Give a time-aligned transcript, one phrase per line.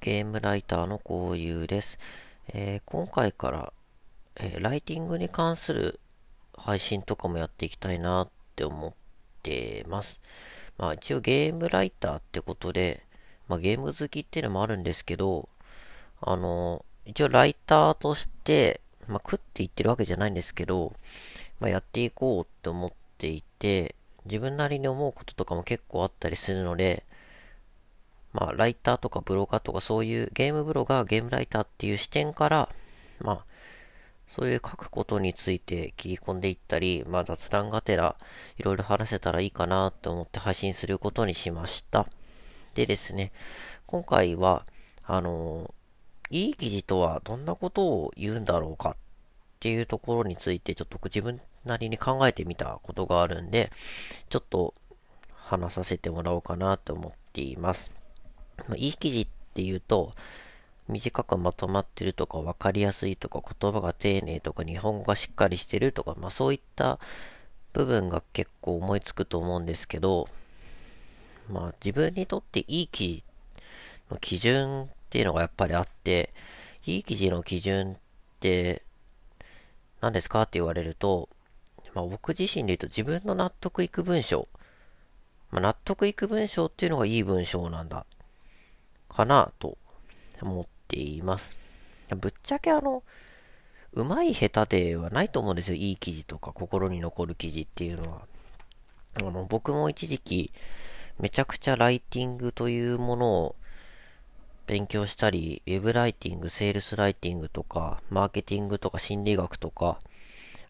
[0.00, 1.98] ゲームライターのこういうです。
[2.48, 3.72] えー、今回から、
[4.36, 6.00] えー、ライティングに関する
[6.56, 8.92] 配信とかもやっていきたいなって思っ
[9.42, 10.18] てます。
[10.78, 13.04] まあ一応ゲームライターってことで、
[13.46, 15.50] まあゲーム好きっていうのもあるんですけど、
[16.22, 20.94] あの、一応ライターとして、まあ食って言ってるわけじゃないんですけど、
[21.60, 23.94] まあやっていこうって思っていて、
[24.24, 27.04] 自分なりに思うこととかも結構あったりするので、
[28.32, 32.68] まあ、ライターとかブロガーとかそういうゲームブロガー、ゲームライターっていう視点から、
[33.20, 33.44] まあ、
[34.30, 38.16] そういう書くことについて切り込んでいったり、まあ雑談がてら
[38.58, 42.06] いろいろ話せたらいいかなと思って配信することにしました。
[42.74, 43.32] でですね、
[43.86, 44.64] 今回は、
[45.02, 45.74] あの
[46.30, 48.96] いい記事とはどんなことを言うんだろうかっ
[49.58, 53.72] ていうところについてちょっと自分なりに考えてみたことがあるんで、
[54.28, 54.74] ちょっと
[55.34, 57.90] 話させてもらおうかなと思っています。
[58.68, 60.14] ま、いい記事っていうと、
[60.88, 66.98] 短くまとまってるとか分かりやすいとか言葉が丁寧とか日本語がしっかりしてるとか、まあそういった
[67.72, 70.28] 部分が結構思いつくと思うんですけど、
[71.48, 73.24] まあ自分にとっていい記事
[74.10, 76.32] の基準っていうのがやっぱりあって、
[76.86, 77.96] いい記事の基準っ
[78.40, 78.82] て
[80.00, 81.28] 何ですかって言われると、
[81.94, 84.48] まあ僕自身で言うと自分の納得いく文章、
[85.50, 88.06] まあ、納得いく文章っていうのがいい文章なんだ。
[89.10, 89.76] かなと
[90.40, 91.56] 思っています。
[92.16, 93.02] ぶっちゃけあの、
[93.92, 95.76] うまい下手ではないと思うんですよ。
[95.76, 98.22] いい記事とか心に残る記事っていうのは。
[99.20, 100.52] あの、僕も一時期
[101.18, 103.56] めちゃくちゃライティングというものを
[104.66, 109.98] 勉強したり、ウェブライティング、セールスライティングとか、マーケティングとか心理学とか、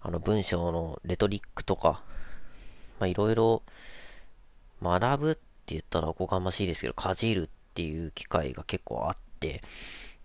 [0.00, 2.02] あの文章のレトリックとか、
[2.98, 3.62] まあいろいろ
[4.82, 9.62] 学ぶって言ったらおこがましいですけど、かじるっていう機会が結構あって、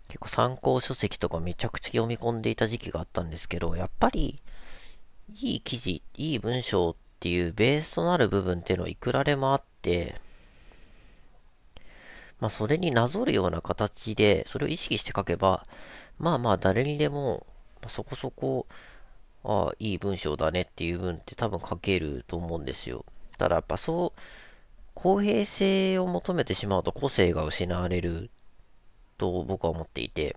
[0.08, 4.42] 結構参考書籍とかめちゃくちゃ読み込んでいた時期があったんですけど、やっぱり、
[5.34, 10.20] いい記事、いい文章っていうベースとなる部分っていうのはいくらでもあって、
[12.40, 15.66] まあそれになぞるような形で、それを意識して書けば、
[16.18, 17.46] まあまあ誰にでも、
[17.88, 18.66] そこそこ、
[19.44, 23.06] ああ、いい文章だねっていう文って多分書けると思うんですよ。
[23.38, 24.20] ただやっぱそう、
[24.96, 28.30] 公平性を求めてしまうと個性が失われる
[29.18, 30.36] と僕は思っていて、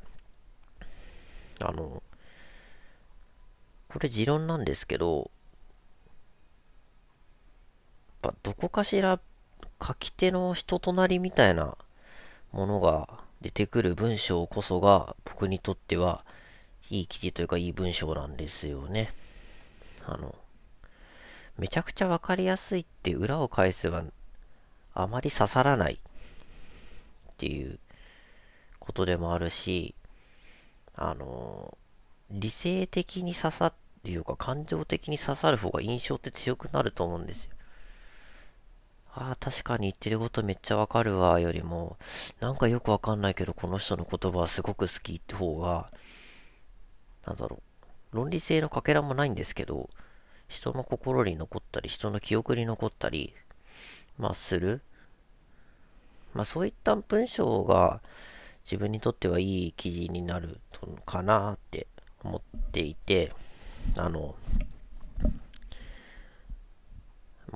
[1.62, 2.04] あの、
[3.88, 5.32] これ持論なんですけど、
[8.22, 9.22] やっぱどこかしら
[9.82, 11.78] 書き手の人となりみたいな
[12.52, 13.08] ものが
[13.40, 16.26] 出てくる文章こそが僕にとっては
[16.90, 19.14] いい記事というかいい文章なんですよね。
[20.06, 20.36] あの、
[21.58, 24.04] めちゃくちゃわかりやすいって裏を返せば
[24.94, 25.98] あまり刺さらないっ
[27.38, 27.80] ていう
[28.80, 29.96] ことでもあるし、
[30.96, 31.78] あの、
[32.32, 33.74] 理性的に刺さっ
[34.04, 37.52] ていうか感情的に刺さる方が印象って強くなると思うんですよ。
[39.16, 41.98] ああ、確かに言ってることめっちゃわかるわ、よりも、
[42.40, 45.92] なんかよくわかんないけど、この人の言葉はすごく好きって方が、
[47.26, 47.62] なんだろ
[48.14, 49.90] う、論理性のかけらもないんですけど、
[50.48, 53.34] 人の心に残ったり、人の記憶に残ったり、
[54.20, 54.82] まあ、する？
[56.34, 58.02] まあそういった文章が
[58.66, 61.88] 自分にとってはいい記事になるのかなって
[62.24, 62.42] 思っ
[62.72, 63.34] ていて、
[63.98, 64.36] あの、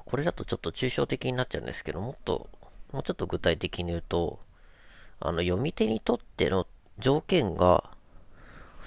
[0.05, 2.49] これだとちょっと抽象的になっちゃうんですけど、もっと、
[2.91, 4.39] もうちょっと具体的に言うと、
[5.19, 6.65] あの、読み手にとっての
[6.97, 7.91] 条件が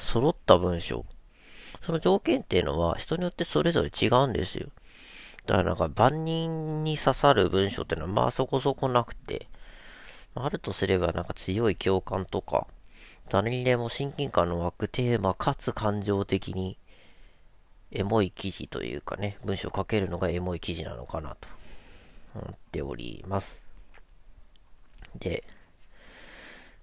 [0.00, 1.04] 揃った文章。
[1.84, 4.68] その条件っていうのは人によってそれぞれ違うんですよ。
[5.46, 9.46] だからなんか万人に刺さる文章っていうのはまあそこそこなくて、
[10.34, 12.66] あるとすればなんか強い共感とか、
[13.28, 16.76] 誰にでも親近感の湧くテーマかつ感情的に
[17.92, 21.48] エモい記事というかね、文章を書けるのがエモい記事なのかなと
[22.34, 23.60] 思っております。
[25.18, 25.44] で、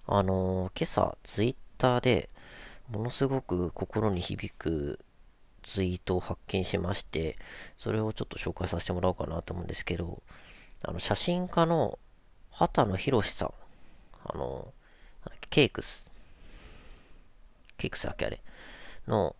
[0.06, 2.28] あのー、今朝ツイッターで
[2.90, 4.98] ものすごく心に響く
[5.64, 7.36] ツイートを発見しまして、
[7.76, 10.22] それをちょっと紹介させてもらおうかなと思うんですけど、
[10.84, 11.98] あの、写真家の
[12.50, 13.50] 畑野博さん。
[14.26, 14.72] あの、
[15.50, 16.06] ケークス。
[17.78, 18.40] ケークスだっけあれ。
[19.08, 19.34] の、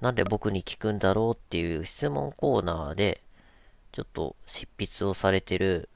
[0.00, 3.22] なんで僕に聞くんだろうっていう質問コーナーで、
[3.92, 5.88] ちょっと執筆をされてる、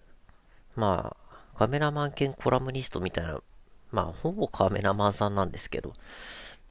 [0.76, 3.40] まあ、カメラマン兼コラムニストみたいな、
[3.90, 5.94] まあ、ほぼカメラマンさんなんですけど、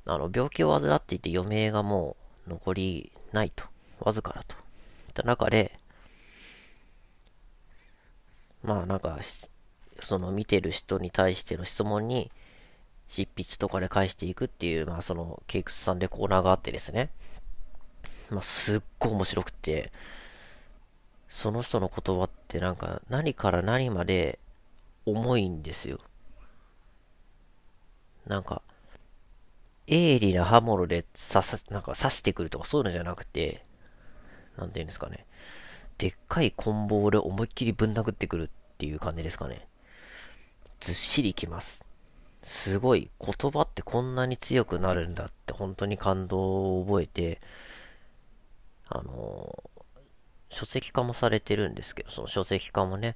[0.06, 3.66] あの、病気を患っていて余命がもう残りないと。
[4.00, 4.56] わずかだと。
[4.56, 5.80] いった中で、
[8.64, 9.20] まあなんか、
[10.00, 12.32] その見てる人に対しての質問に、
[13.08, 17.10] 執筆とかで返していくっていう、まあその、ケイクスさんでコーナーがあってですね。
[18.30, 19.92] まあすっごい面白くて、
[21.30, 24.40] その人の言葉ってなんか何から何まで
[25.06, 26.00] 重いんですよ。
[28.28, 28.62] なんか、
[29.92, 33.64] 鋭利な刃物で刺さ、なんか刺してくるとかそういうのじゃなくて、
[34.58, 35.26] なんて言うんですかね。
[35.98, 39.68] でっかい棍棒で思いっきりぶん殴ってくるっていう感じですかね。
[40.80, 41.84] ずっしりきます。
[42.42, 47.40] すごい、言葉ってこんなに強くなるんだって本当に感動を覚えて、
[48.88, 49.64] あの
[50.50, 53.16] 書籍化もされてるんですけど、その書籍化もね、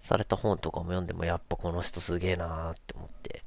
[0.00, 3.42] された本とかも読んでもやっぱこの人すげえなーって思って、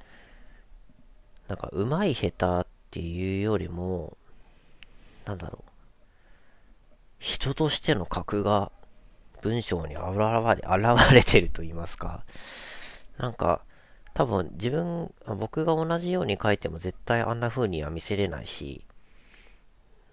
[1.47, 4.17] なんか上手い下手っていうよりも、
[5.25, 5.71] なんだろう、
[7.19, 8.71] 人としての格が
[9.41, 12.23] 文章に現れ、現れてると言いますか、
[13.17, 13.61] なんか、
[14.13, 18.85] 多分自分、僕が同じように書いても絶対あんな風には見せれないし、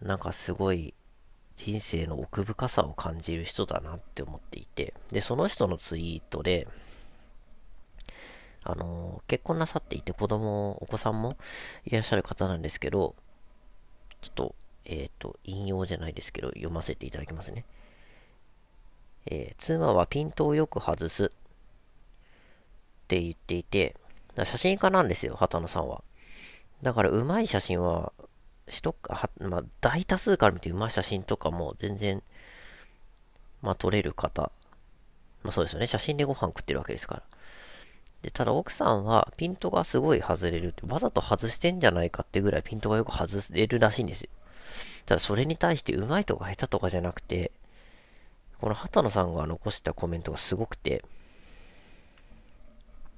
[0.01, 0.95] なんかすごい
[1.57, 6.67] 人生の奥深さを感じる人だなって思っていて、で、その人のツイートで、
[8.65, 11.37] あの、結婚なさっていて子供、お子さんも
[11.85, 13.15] いらっしゃる方なんですけど、
[14.21, 14.55] ちょっと、
[14.85, 17.65] えっ、ー、と、引用じゃないですけど、読ませていただきますね。
[19.27, 21.29] えー、妻はピントをよく外すっ
[23.09, 23.97] て言っていて、
[24.45, 26.03] 写真家なんですよ、畑野さんは。
[26.83, 28.13] だから、うまい写真は、
[28.69, 32.23] 人か、まあ、大多数から見てうまい写真とかも全然、
[33.61, 34.51] まあ、撮れる方。
[35.43, 35.87] まあ、そうですよね。
[35.87, 37.23] 写真でご飯食ってるわけですから。
[38.23, 44.31] で、ただ奥さんはピントがすごい外れるって、わざと外してんじゃないかってぐらいピントがよく外れるらしいんですよ。
[45.07, 47.51] ただそれに対してうまいとか下手とかじゃなくて、
[48.61, 51.05] この畑野さんが残したコメントがすごくて、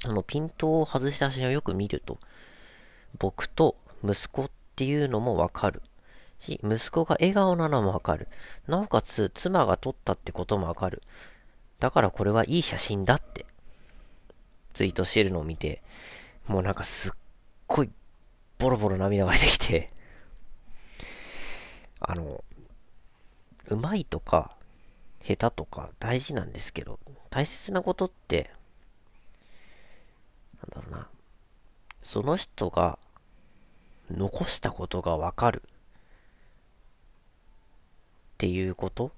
[0.04, 2.18] あの、ピントを外した写真をよく見ると、
[3.18, 5.82] 僕と息子っていうのもわかる。
[6.38, 8.28] し、息子が笑顔なのもわかる。
[8.66, 11.02] なおかつ、妻が撮ったってこともわかる。
[11.78, 13.46] だからこれはいい写真だって、
[14.74, 15.82] ツイートしてるのを見て、
[16.46, 17.12] もうなんかすっ
[17.66, 17.90] ごい、
[18.58, 19.90] ボロボロ涙が出てきて、
[22.00, 22.44] あの、
[23.68, 24.56] うまいとか、
[25.22, 26.98] 下手とか大事なんですけど、
[27.30, 28.50] 大切なことって、
[30.60, 31.08] なんだろうな、
[32.02, 32.98] その人が
[34.10, 35.70] 残したことがわかるっ
[38.36, 39.12] ていうこと？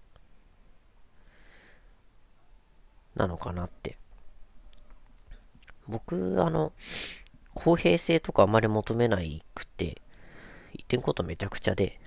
[3.16, 3.98] なのかなって。
[5.88, 6.72] 僕、あの、
[7.54, 10.02] 公平性とかあまり求めないくて、
[10.74, 12.00] 言ってんことめちゃくちゃで、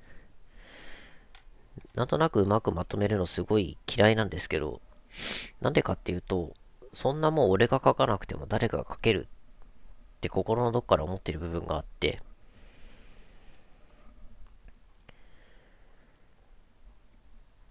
[1.95, 4.81] なんとなくうまくまとめるのすごい嫌いなんですけど、
[5.61, 6.53] なんでかっていうと、
[6.93, 9.27] そんなもう俺が書かなくても誰かが書ける
[10.17, 12.21] って心のどっから思ってる部分があって、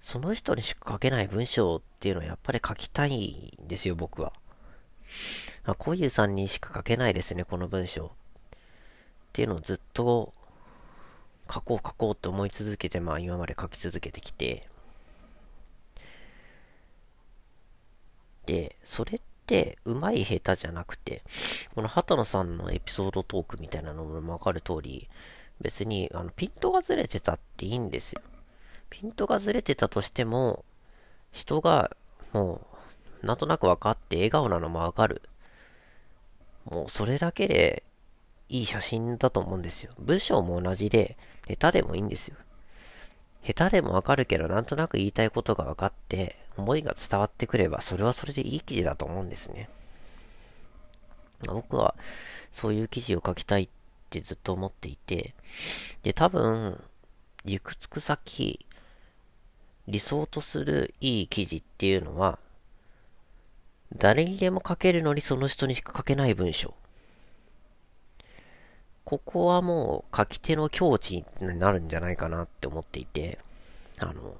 [0.01, 4.33] その人にしか書けない文章っていうのはやっぱり書きたいんですよ、僕は。
[5.73, 8.07] あ、こういうさんにしか書けないですね、この文章。
[8.07, 8.11] っ
[9.35, 10.33] ていうのをずっと
[11.53, 14.67] 書こう書こうって思い続けて、まあ今まで書き続けてきて。
[18.47, 21.23] で、それって上手い下手じゃなくて、
[21.75, 25.09] この畑野さんのエピソードトークみたいなのもわかる通り、
[25.61, 28.23] 別にあのピントがずれてたっていいんですよ。
[28.89, 30.65] ピントがずれてたとしても、
[31.31, 31.95] 人が
[32.33, 32.67] も
[33.23, 35.21] う、なんとなく分かって笑顔なのもわかる。
[36.71, 37.83] もうそれだけで
[38.49, 39.93] いい写真だと思うんですよ。
[39.99, 42.37] 文章も同じで、下手でもいいんですよ。
[43.45, 49.69] 下手でもわかるけど、なんとなく言いたいことが分かって、思いが伝わってくれば、それはそれでいい記事だと思うんですね。
[51.47, 51.95] 僕は、
[52.53, 53.69] そういう記事を書きたいっ
[54.11, 55.35] てずっと思っていて、
[56.03, 56.83] で、多分、
[57.45, 58.67] 行くつく先、
[59.87, 62.39] 理想とするいい記事っていうのは、
[63.97, 66.75] 誰にでも書けるのにその人にしか書けない文章。
[69.05, 73.39] ここはもう書き手の境地になるんじゃないかなって思っていて、
[74.01, 74.37] あの、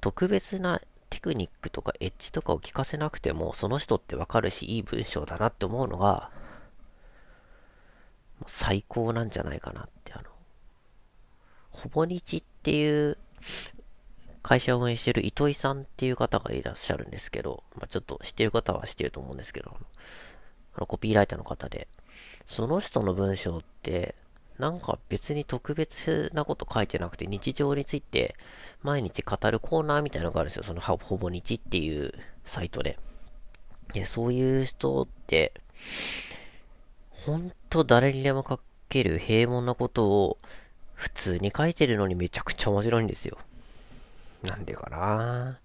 [0.00, 0.80] 特別な
[1.10, 6.30] テクニックとかエッジとかを聞かせなくても、その人ってわかるし、いい文章だなって思うのが、
[8.46, 10.30] 最高なんじゃないかなって、あの、
[11.70, 13.18] ほぼ日っていう
[14.42, 19.76] 会社を運営している糸井さんっていう方がいらっしゃるんですけど、まあ、ちょっと知ってる方は知ってると思うんですけど、
[20.74, 21.88] あのコピーライターの方で、
[22.46, 24.14] その人の文章って、
[24.58, 28.36] なんか別に特別なこと書いてなくて、日常について
[28.82, 30.62] 毎日語るコーナーみたいなのがあるんですよ。
[30.64, 32.12] そのほぼ日っていう
[32.44, 32.98] サイトで。
[33.92, 35.52] で、そういう人って、
[37.10, 40.38] ほんと誰にでも書ける平凡なことを
[40.94, 43.38] 普通に書いてるのにめちゃくちゃ面白いんですよ。
[44.42, 45.58] なんでかな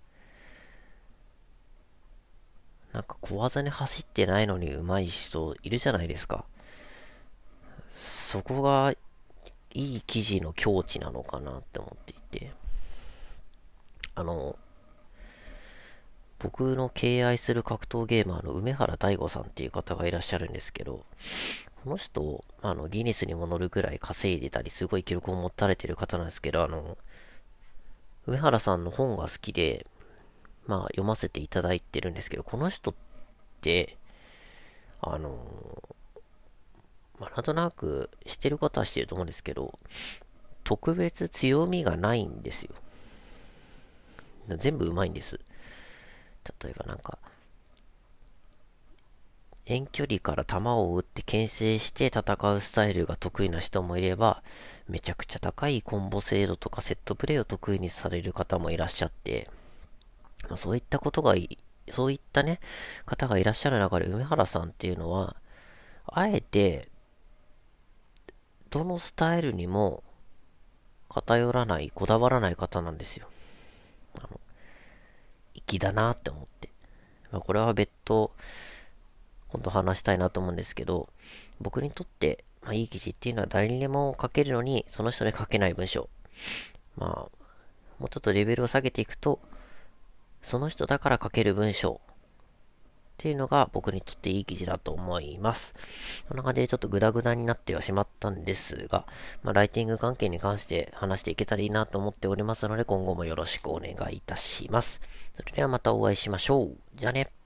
[2.94, 6.46] なんか小技に走ってないのに上手い人いるじゃないですか。
[8.00, 8.94] そこが
[9.74, 12.52] いい記事の境地なのかなって思っていて。
[14.16, 14.58] あの、
[16.38, 21.04] 僕の敬愛する格闘ゲーマーの梅原大吾さんっていう方がいらっしゃるんですけど、
[21.84, 26.98] この人、あの、ギネスにも乗るぐらい稼いでたり、すごい記録を持たれてる方なんですけど、あの、
[28.26, 29.86] 上原さんの本が好きで、
[30.66, 32.94] まあ、読ませていただいてるんですけど、この人っ
[33.62, 33.98] て、
[35.02, 35.38] あの、
[37.20, 39.78] まあ、なんとなく知ってる方は知ってると思うんですけど、
[40.64, 42.74] 特別強みがないんですよ。
[44.58, 45.40] 全部うまいんです。
[46.62, 47.18] 例えばなんか、
[49.66, 54.44] 遠距離から弾を撃って牽制して戦うスタイルが得意な人もいれば、
[54.90, 59.50] めちゃくちゃ高いコンボ精度とかセットプレイを得意にされる方もいらっしゃって、
[60.50, 61.58] まあ、そういったことがい、
[61.92, 62.60] そういったね、
[63.06, 65.38] 方がいらっしゃる中で、梅原さんっていうのは、
[66.06, 66.90] あえて、
[68.70, 70.04] どのスタイルにも
[71.08, 73.28] 偏らない、こだわらない方なんですよ。
[74.20, 74.40] あの、
[75.54, 76.70] 粋だなって思って。
[77.32, 78.34] まあ、これは別途、
[79.54, 81.08] 今度話したいなと思うんですけど、
[81.62, 86.10] 僕にとって、まあ、いい記事っていうのは誰にでも書けるのに、その人に書けない文章。
[86.98, 87.10] まあ、
[88.00, 89.40] もうちょっとレベルを下げていくと、
[90.42, 95.76] その人だから書ける文章っていうのが僕にとっていい記事だと思います。
[96.28, 99.06] こんな感じでちょっとグダグダになってはしまったんですが、
[99.44, 105.00] まあ、ライティング関係に関して話していけたらいいなと思っておりますので、今後もよろしくお願いいたします。
[105.38, 106.76] それではまたお会いしましょう。
[106.96, 107.43] じゃあね。